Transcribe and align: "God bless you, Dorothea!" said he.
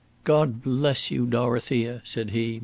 "God 0.23 0.63
bless 0.63 1.11
you, 1.11 1.27
Dorothea!" 1.27 2.01
said 2.03 2.31
he. 2.31 2.59